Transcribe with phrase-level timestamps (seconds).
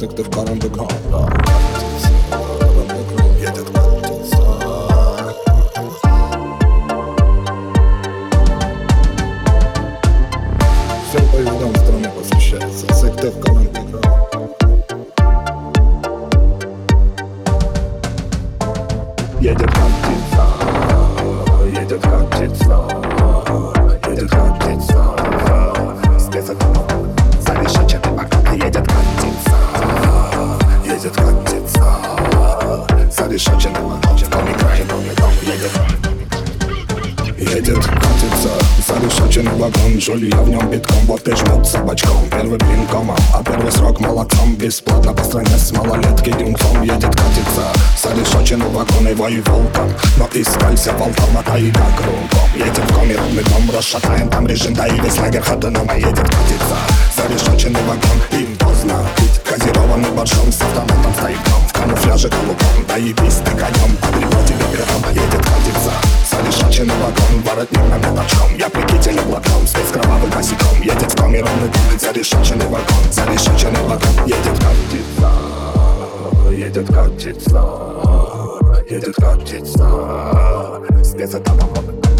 [0.00, 1.28] Сыктывкар катится
[11.06, 14.56] Всем поездам страны посвящается Сыктывкар андеграунд
[19.38, 20.44] Едет катится,
[21.78, 23.09] едет катится, едет
[34.54, 34.82] край,
[37.38, 38.50] едет катится,
[38.86, 42.28] зарешоченный вагон Жулья в нем битком, вот и жмут собачком.
[42.30, 44.54] Первый блин комом, а первый срок молодцом.
[44.56, 47.72] Бесплатно по стране с малолетки дюнком Едет, катится,
[48.02, 52.50] зарешоченный вагон и вою волком Но искалься волком, и как кругом.
[52.56, 56.76] Едет в комированный дом, расшатаем там режим Да и весь лагерь ходуном, едет, катится.
[57.16, 59.40] Зарешоченный вагон, им поздно пить.
[59.48, 61.60] Газированный боржом с автоматом стоит дом.
[61.68, 61.72] В
[63.00, 65.92] и ты конем тебе пером, едет, катится.
[66.30, 71.98] Зарешоченный вагон, воротник на метачком Я прикитель облаком, спец кровавый босиком Едет в комированный дом,
[71.98, 73.04] зарешоченный вагон.
[73.10, 75.30] Зарешоченный вагон, едет, катится.
[76.50, 77.66] Едет, катится.
[78.90, 79.88] Едет, катится.
[81.02, 81.70] Спецэтапом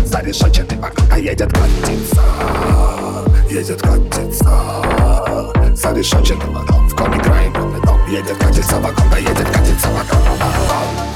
[0.04, 2.22] Зарешоченный вагон, а едет, катится.
[3.50, 5.74] Едет, катится.
[5.74, 6.88] Зарешоченный вагон.
[6.88, 11.09] В коме краем дом Едет, катится вагон, да едет, катится вагон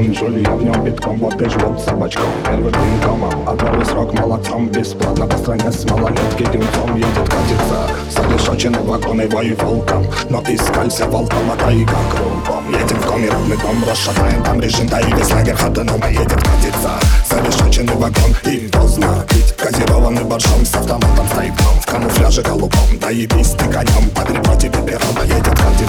[0.00, 3.84] зарешоченный вагон Жулья в нем битком, вот и жмут собачком Первый блин комом, а первый
[3.84, 4.68] срок молодцом.
[4.68, 10.06] Бесплатно по стране с малолетки дюнцом Едет, катится, зарешоченный вагон и вою волком.
[10.28, 15.12] Но искалься волком, а тайга кругом Едем в комированный дом, расшатаем там режим Да и
[15.12, 16.92] весь лагерь ходуном, едет, катится
[17.28, 23.26] Зарешоченный вагон, им поздно пить Газированный боржом с автоматом стоит В камуфляже голубом, да и
[23.26, 25.79] ты конем Погребло тебе пером, едет, катится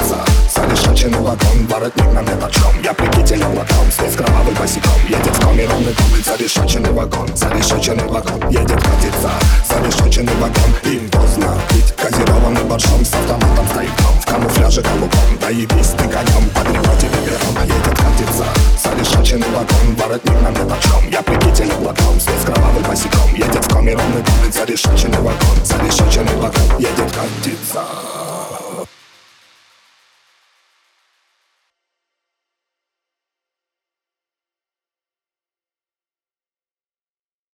[2.91, 7.25] Я прикитель облаком, спец кровавый босиком Едет в комированный дом, зарешоченный вагон.
[7.38, 9.31] Зарешоченный вагон, едет, катится
[9.66, 13.06] Зарешоченный вагон, им поздно пить Газированный боржом.
[13.06, 14.19] С автоматом стоит дом.
[14.19, 15.09] В камуфляже голубом,
[15.50, 16.50] и ты конем.
[16.53, 18.46] Погребло тебе пером, едет, катится
[18.84, 24.52] Зарешоченный вагон, воротник на метачом Я прикитель облаком, спец кровавый босиком Едет в комированный дом,
[24.52, 25.63] зарешоченный вагон.
[25.63, 28.30] Зарешоченный вагон, едет, катится